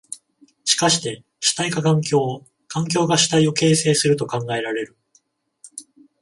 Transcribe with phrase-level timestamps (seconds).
[0.63, 4.97] しかして主体が環境を、環境が主体を形成すると考えられる。